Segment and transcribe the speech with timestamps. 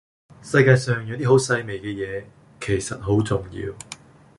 [0.41, 2.23] 世界上有啲好細微嘅嘢，
[2.59, 3.71] 其實好重要